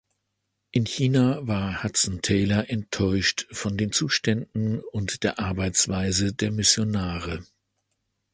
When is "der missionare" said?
6.33-7.43